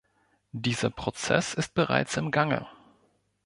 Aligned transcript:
Dieser 0.55 0.89
Prozess 0.89 1.53
ist 1.53 1.75
bereits 1.75 2.17
im 2.17 2.31
Gange. 2.31 2.65